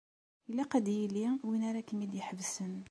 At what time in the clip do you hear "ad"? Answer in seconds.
0.77-0.87